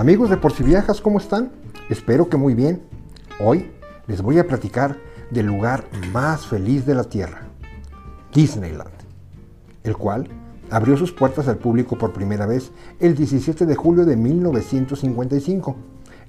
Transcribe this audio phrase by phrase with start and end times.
[0.00, 1.52] Amigos de Por si Viajas, ¿cómo están?
[1.90, 2.82] Espero que muy bien.
[3.38, 3.70] Hoy
[4.06, 4.96] les voy a platicar
[5.30, 7.42] del lugar más feliz de la Tierra,
[8.32, 8.94] Disneyland,
[9.84, 10.26] el cual
[10.70, 15.76] abrió sus puertas al público por primera vez el 17 de julio de 1955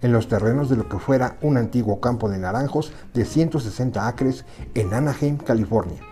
[0.02, 4.44] en los terrenos de lo que fuera un antiguo campo de naranjos de 160 acres
[4.74, 6.11] en Anaheim, California.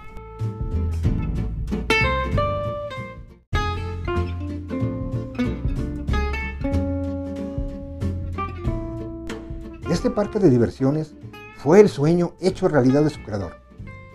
[9.99, 11.13] Este parque de diversiones
[11.57, 13.57] fue el sueño hecho realidad de su creador,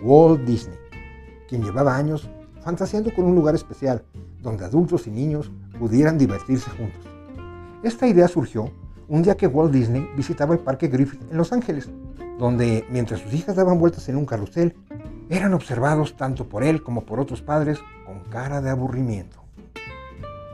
[0.01, 0.79] Walt Disney,
[1.47, 2.27] quien llevaba años
[2.63, 4.03] fantaseando con un lugar especial
[4.41, 7.05] donde adultos y niños pudieran divertirse juntos.
[7.83, 8.71] Esta idea surgió
[9.07, 11.87] un día que Walt Disney visitaba el Parque Griffith en Los Ángeles,
[12.39, 14.73] donde mientras sus hijas daban vueltas en un carrusel,
[15.29, 17.77] eran observados tanto por él como por otros padres
[18.07, 19.43] con cara de aburrimiento.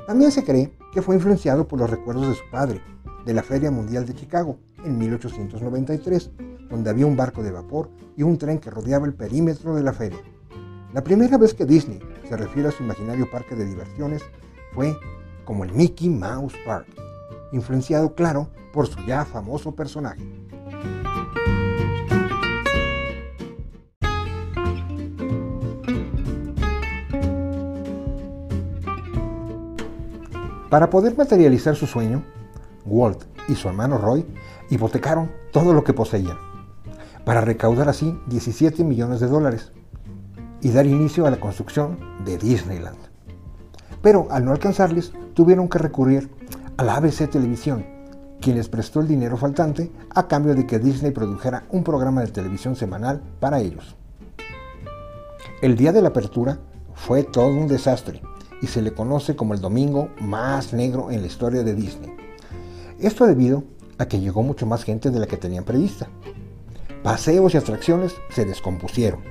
[0.05, 2.81] También se cree que fue influenciado por los recuerdos de su padre,
[3.25, 6.31] de la Feria Mundial de Chicago en 1893,
[6.69, 9.93] donde había un barco de vapor y un tren que rodeaba el perímetro de la
[9.93, 10.19] feria.
[10.93, 14.21] La primera vez que Disney se refiere a su imaginario parque de diversiones
[14.73, 14.97] fue
[15.45, 16.87] como el Mickey Mouse Park,
[17.51, 20.21] influenciado, claro, por su ya famoso personaje.
[30.69, 32.23] Para poder materializar su sueño,
[32.85, 34.25] Walt y su hermano Roy
[34.69, 36.37] hipotecaron todo lo que poseían,
[37.25, 39.71] para recaudar así 17 millones de dólares
[40.61, 42.97] y dar inicio a la construcción de Disneyland.
[44.01, 46.29] Pero al no alcanzarles, tuvieron que recurrir
[46.77, 47.85] a la ABC Televisión,
[48.39, 52.31] quien les prestó el dinero faltante a cambio de que Disney produjera un programa de
[52.31, 53.95] televisión semanal para ellos.
[55.61, 56.59] El día de la apertura
[56.95, 58.21] fue todo un desastre
[58.61, 62.15] y se le conoce como el domingo más negro en la historia de Disney.
[63.01, 63.63] Esto debido
[63.97, 66.07] a que llegó mucho más gente de la que tenían prevista.
[67.01, 69.21] Paseos y atracciones se descompusieron.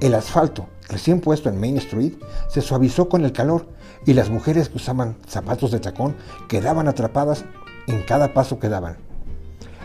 [0.00, 2.12] El asfalto, recién puesto en Main Street,
[2.50, 3.66] se suavizó con el calor
[4.04, 6.16] y las mujeres que usaban zapatos de tacón
[6.48, 7.46] quedaban atrapadas
[7.86, 8.98] en cada paso que daban.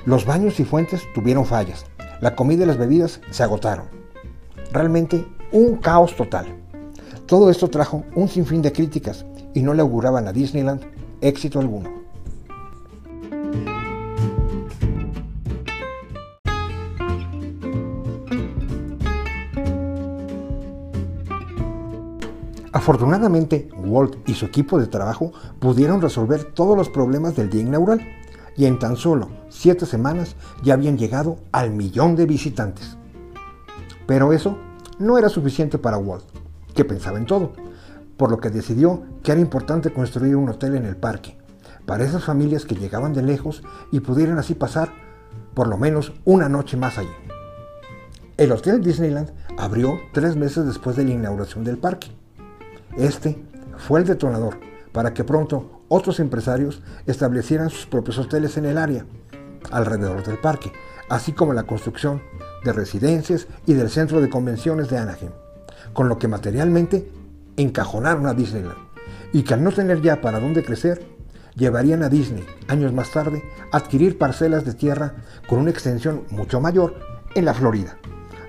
[0.06, 1.86] Los baños y fuentes tuvieron fallas.
[2.20, 3.86] La comida y las bebidas se agotaron.
[4.74, 6.48] Realmente un caos total.
[7.26, 10.82] Todo esto trajo un sinfín de críticas y no le auguraban a Disneyland
[11.22, 12.03] éxito alguno.
[22.84, 28.02] Afortunadamente, Walt y su equipo de trabajo pudieron resolver todos los problemas del día inaugural
[28.58, 32.98] y en tan solo siete semanas ya habían llegado al millón de visitantes.
[34.06, 34.58] Pero eso
[35.00, 36.26] no era suficiente para Walt,
[36.76, 37.54] que pensaba en todo,
[38.18, 41.38] por lo que decidió que era importante construir un hotel en el parque,
[41.86, 43.64] para esas familias que llegaban de lejos
[43.94, 44.92] y pudieran así pasar
[45.54, 47.16] por lo menos una noche más allí.
[48.36, 52.12] El Hotel Disneyland abrió tres meses después de la inauguración del parque
[52.98, 53.44] este
[53.78, 54.60] fue el detonador
[54.92, 59.06] para que pronto otros empresarios establecieran sus propios hoteles en el área,
[59.72, 60.72] alrededor del parque,
[61.10, 62.22] así como la construcción
[62.64, 65.32] de residencias y del centro de convenciones de Anaheim,
[65.94, 67.12] con lo que materialmente
[67.58, 68.78] encajonaron a Disneyland,
[69.32, 71.06] y que al no tener ya para dónde crecer,
[71.56, 75.16] llevarían a Disney, años más tarde, a adquirir parcelas de tierra
[75.48, 76.96] con una extensión mucho mayor
[77.36, 77.98] en la Florida,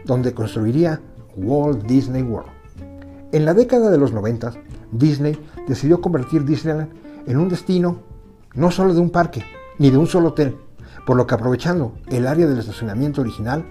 [0.04, 1.00] donde construiría
[1.36, 2.53] Walt Disney World.
[3.34, 4.52] En la década de los 90,
[4.92, 5.36] Disney
[5.66, 6.90] decidió convertir Disneyland
[7.26, 7.98] en un destino
[8.54, 9.44] no solo de un parque,
[9.80, 10.56] ni de un solo hotel,
[11.04, 13.66] por lo que aprovechando el área del estacionamiento original,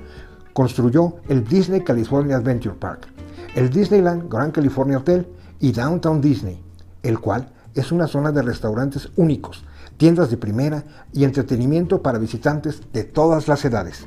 [0.51, 3.07] construyó el Disney California Adventure Park,
[3.55, 5.29] el Disneyland Grand California Hotel
[5.61, 6.61] y Downtown Disney,
[7.01, 9.63] el cual es una zona de restaurantes únicos,
[9.95, 14.05] tiendas de primera y entretenimiento para visitantes de todas las edades.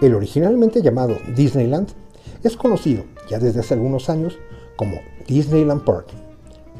[0.00, 1.88] El originalmente llamado Disneyland
[2.42, 4.38] es conocido ya desde hace algunos años
[4.76, 6.06] como Disneyland Park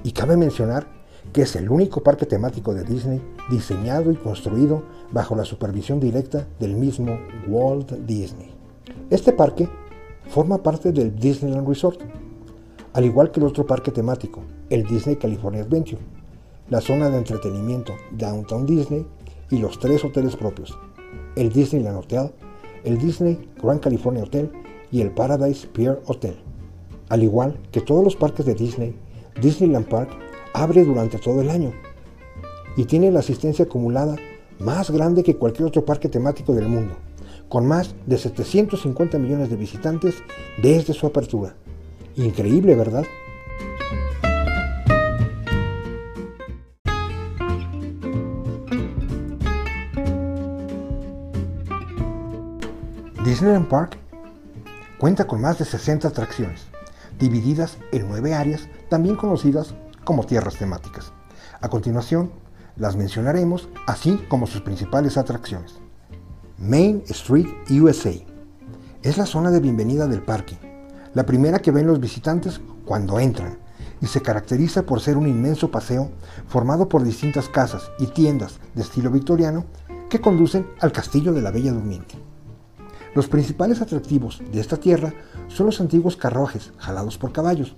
[0.02, 0.86] y cabe mencionar
[1.34, 3.20] que es el único parque temático de Disney
[3.50, 8.54] diseñado y construido bajo la supervisión directa del mismo Walt Disney.
[9.10, 9.68] Este parque
[10.28, 12.00] forma parte del Disneyland Resort,
[12.94, 14.40] al igual que el otro parque temático,
[14.70, 16.00] el Disney California Adventure,
[16.70, 19.06] la zona de entretenimiento Downtown Disney
[19.50, 20.76] y los tres hoteles propios,
[21.36, 22.32] el Disneyland Hotel,
[22.84, 24.50] el Disney Grand California Hotel
[24.90, 26.36] y el Paradise Pier Hotel.
[27.08, 28.94] Al igual que todos los parques de Disney,
[29.40, 30.10] Disneyland Park
[30.52, 31.72] abre durante todo el año
[32.76, 34.16] y tiene la asistencia acumulada
[34.58, 36.94] más grande que cualquier otro parque temático del mundo,
[37.48, 40.16] con más de 750 millones de visitantes
[40.62, 41.54] desde su apertura.
[42.16, 43.04] Increíble, ¿verdad?
[53.30, 53.96] Disneyland Park
[54.98, 56.66] cuenta con más de 60 atracciones,
[57.16, 59.72] divididas en nueve áreas, también conocidas
[60.02, 61.12] como tierras temáticas.
[61.60, 62.32] A continuación,
[62.74, 65.78] las mencionaremos, así como sus principales atracciones.
[66.58, 68.14] Main Street USA
[69.04, 70.58] es la zona de bienvenida del parque,
[71.14, 73.60] la primera que ven los visitantes cuando entran,
[74.00, 76.10] y se caracteriza por ser un inmenso paseo
[76.48, 79.66] formado por distintas casas y tiendas de estilo victoriano
[80.08, 82.29] que conducen al Castillo de la Bella Durmiente.
[83.14, 85.12] Los principales atractivos de esta tierra
[85.48, 87.74] son los antiguos carruajes jalados por caballos,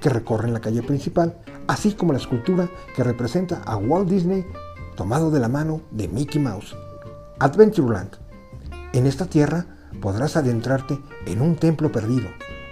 [0.00, 4.44] que recorren la calle principal, así como la escultura que representa a Walt Disney
[4.94, 6.76] tomado de la mano de Mickey Mouse.
[7.38, 8.10] Adventureland.
[8.92, 9.66] En esta tierra
[10.00, 12.28] podrás adentrarte en un templo perdido,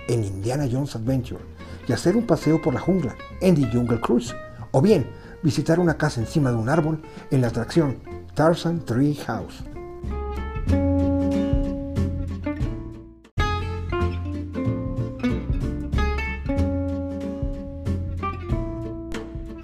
[0.08, 1.42] en Indiana Jones Adventure,
[1.88, 4.34] y hacer un paseo por la jungla, en The Jungle Cruise,
[4.70, 5.10] o bien
[5.42, 7.98] visitar una casa encima de un árbol en la atracción
[8.34, 9.64] Tarzan Tree House.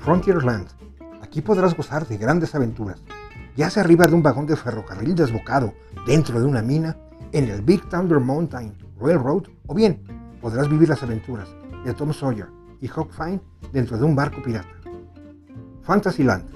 [0.09, 0.69] Frontierland.
[1.21, 3.03] Aquí podrás gozar de grandes aventuras,
[3.59, 5.75] ya sea arriba de un vagón de ferrocarril desbocado,
[6.07, 6.97] dentro de una mina,
[7.33, 10.03] en el Big Thunder Mountain Railroad, o bien
[10.41, 11.51] podrás vivir las aventuras
[11.85, 12.49] de Tom Sawyer
[12.81, 14.71] y Huck Fine dentro de un barco pirata.
[15.83, 16.47] Fantasyland.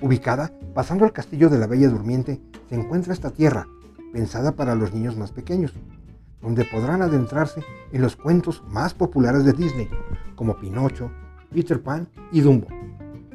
[0.00, 3.68] Ubicada pasando al castillo de la Bella Durmiente, se encuentra esta tierra,
[4.12, 5.74] pensada para los niños más pequeños,
[6.42, 7.62] donde podrán adentrarse
[7.92, 9.88] en los cuentos más populares de Disney,
[10.34, 11.12] como Pinocho,
[11.52, 12.68] Peter Pan y Dumbo.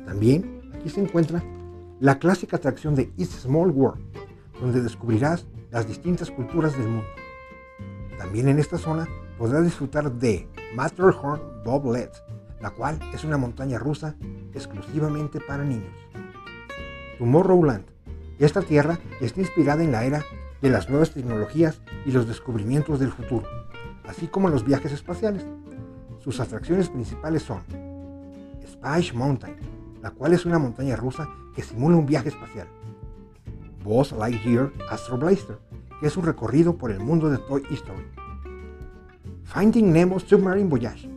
[0.05, 1.43] También aquí se encuentra
[1.99, 4.01] la clásica atracción de It's Small World,
[4.59, 7.07] donde descubrirás las distintas culturas del mundo.
[8.17, 9.07] También en esta zona
[9.37, 12.11] podrás disfrutar de Matterhorn Boblet,
[12.61, 14.15] la cual es una montaña rusa
[14.53, 15.93] exclusivamente para niños.
[17.17, 17.85] Tomorrowland.
[18.39, 20.23] Esta tierra está inspirada en la era
[20.61, 23.47] de las nuevas tecnologías y los descubrimientos del futuro,
[24.07, 25.45] así como los viajes espaciales.
[26.19, 27.61] Sus atracciones principales son
[28.83, 29.55] Spice Mountain,
[30.01, 32.67] la cual es una montaña rusa que simula un viaje espacial.
[33.81, 35.57] Buzz Lightyear Astro Blaster,
[36.01, 38.03] que es un recorrido por el mundo de Toy Story.
[39.45, 41.09] Finding Nemo Submarine Voyage,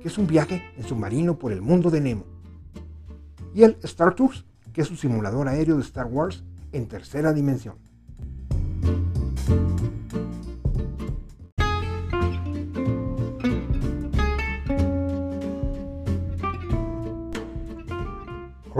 [0.00, 2.24] que es un viaje en submarino por el mundo de Nemo.
[3.54, 6.42] Y el Star Tours, que es un simulador aéreo de Star Wars
[6.72, 7.74] en tercera dimensión.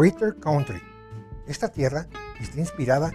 [0.01, 0.81] Critter Country.
[1.47, 2.09] Esta tierra
[2.41, 3.13] está inspirada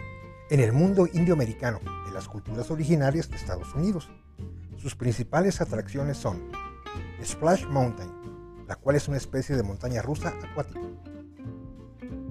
[0.51, 4.11] en el mundo indioamericano de las culturas originarias de Estados Unidos.
[4.77, 6.43] Sus principales atracciones son
[7.23, 10.81] Splash Mountain, la cual es una especie de montaña rusa acuática.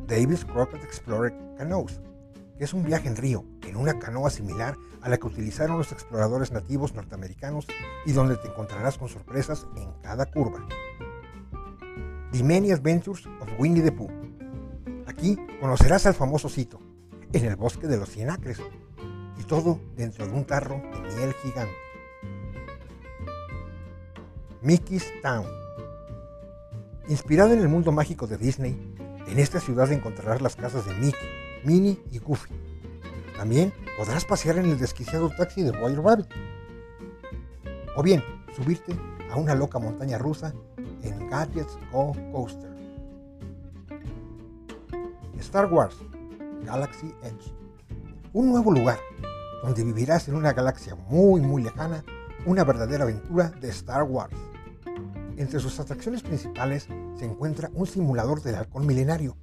[0.06, 2.00] Davis Crockett Explorer Canoes,
[2.56, 5.90] que es un viaje en río en una canoa similar a la que utilizaron los
[5.90, 7.66] exploradores nativos norteamericanos
[8.06, 10.64] y donde te encontrarás con sorpresas en cada curva.
[12.30, 14.23] The Many Adventures of Winnie the Pooh,
[15.24, 16.78] Aquí conocerás al famoso Cito,
[17.32, 18.60] en el bosque de los cien acres,
[19.38, 21.74] y todo dentro de un tarro de miel gigante.
[24.60, 25.46] Mickey's Town.
[27.08, 28.94] Inspirado en el mundo mágico de Disney,
[29.26, 31.30] en esta ciudad encontrarás las casas de Mickey,
[31.64, 32.52] Minnie y Goofy.
[33.34, 36.28] También podrás pasear en el desquiciado taxi de Royal Rabbit.
[37.96, 38.22] O bien,
[38.54, 38.94] subirte
[39.30, 40.52] a una loca montaña rusa
[41.02, 42.73] en Gadgets Go Coaster.
[45.44, 45.94] Star Wars
[46.64, 47.52] Galaxy Edge.
[48.32, 48.98] Un nuevo lugar
[49.62, 52.02] donde vivirás en una galaxia muy muy lejana,
[52.46, 54.34] una verdadera aventura de Star Wars.
[55.36, 59.36] Entre sus atracciones principales se encuentra un simulador del alcohol milenario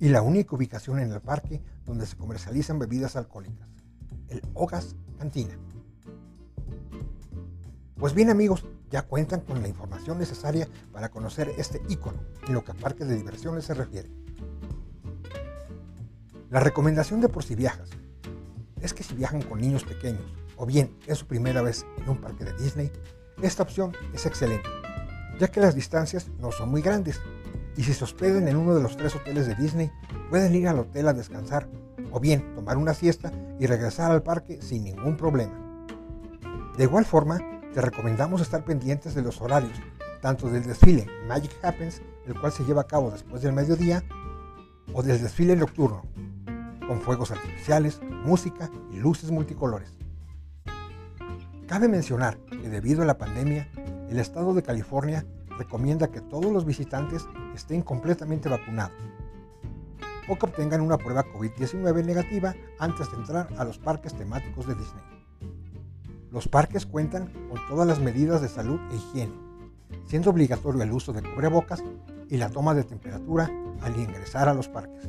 [0.00, 3.68] y la única ubicación en el parque donde se comercializan bebidas alcohólicas,
[4.28, 5.56] el Ogas Cantina.
[7.94, 12.18] Pues bien amigos, ya cuentan con la información necesaria para conocer este icono
[12.48, 14.10] en lo que a parques de diversiones se refiere.
[16.50, 17.90] La recomendación de por si viajas
[18.82, 22.20] es que si viajan con niños pequeños o bien es su primera vez en un
[22.20, 22.90] parque de Disney,
[23.40, 24.68] esta opción es excelente,
[25.38, 27.20] ya que las distancias no son muy grandes
[27.76, 29.92] y si se hospeden en uno de los tres hoteles de Disney,
[30.28, 31.68] pueden ir al hotel a descansar
[32.10, 33.30] o bien tomar una siesta
[33.60, 35.54] y regresar al parque sin ningún problema.
[36.76, 37.38] De igual forma,
[37.72, 39.78] te recomendamos estar pendientes de los horarios,
[40.20, 44.02] tanto del desfile Magic Happens, el cual se lleva a cabo después del mediodía,
[44.92, 46.02] o del desfile nocturno,
[46.90, 49.92] con fuegos artificiales, música y luces multicolores.
[51.68, 53.68] Cabe mencionar que debido a la pandemia,
[54.08, 55.24] el estado de California
[55.56, 58.96] recomienda que todos los visitantes estén completamente vacunados
[60.28, 64.74] o que obtengan una prueba COVID-19 negativa antes de entrar a los parques temáticos de
[64.74, 65.04] Disney.
[66.32, 69.38] Los parques cuentan con todas las medidas de salud e higiene,
[70.06, 71.84] siendo obligatorio el uso de cubrebocas
[72.28, 73.48] y la toma de temperatura
[73.80, 75.08] al ingresar a los parques.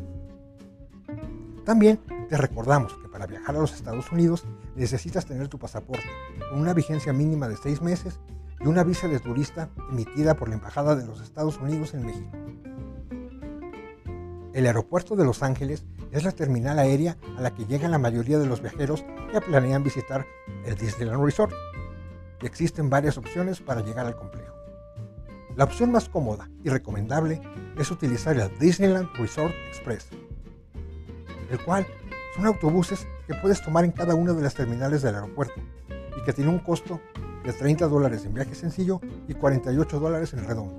[1.66, 2.00] También
[2.30, 6.10] te recordamos que para viajar a los Estados Unidos necesitas tener tu pasaporte
[6.50, 8.20] con una vigencia mínima de seis meses
[8.60, 12.30] y una visa de turista emitida por la Embajada de los Estados Unidos en México.
[14.54, 18.38] El aeropuerto de Los Ángeles es la terminal aérea a la que llegan la mayoría
[18.38, 20.26] de los viajeros que planean visitar
[20.66, 21.54] el Disneyland Resort.
[22.42, 24.56] Y existen varias opciones para llegar al complejo.
[25.56, 27.42] La opción más cómoda y recomendable
[27.78, 30.10] es utilizar el Disneyland Resort Express,
[31.52, 31.86] el cual
[32.36, 35.62] son autobuses que puedes tomar en cada una de las terminales del aeropuerto
[36.18, 37.00] y que tiene un costo
[37.44, 40.76] de 30 dólares en viaje sencillo y 48 dólares en redondo,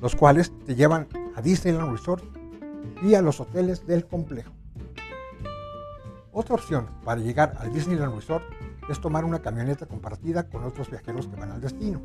[0.00, 2.24] los cuales te llevan a Disneyland Resort
[3.02, 4.52] y a los hoteles del complejo.
[6.32, 8.44] Otra opción para llegar al Disneyland Resort
[8.88, 12.02] es tomar una camioneta compartida con otros viajeros que van al destino,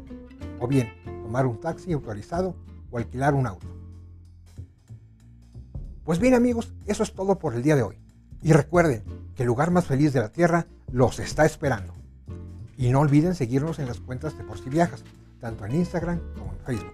[0.59, 2.55] o bien tomar un taxi autorizado
[2.89, 3.72] o alquilar un auto.
[6.03, 7.97] Pues bien amigos, eso es todo por el día de hoy.
[8.41, 9.03] Y recuerden
[9.35, 11.93] que el lugar más feliz de la Tierra los está esperando.
[12.77, 15.05] Y no olviden seguirnos en las cuentas de Por si Viajas,
[15.39, 16.93] tanto en Instagram como en Facebook.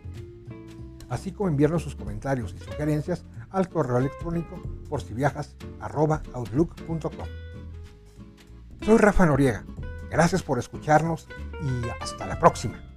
[1.09, 5.15] Así como enviarnos sus comentarios y sugerencias al correo electrónico por si.
[8.85, 9.65] Soy Rafa Noriega.
[10.11, 11.27] Gracias por escucharnos
[11.63, 12.88] y hasta la próxima.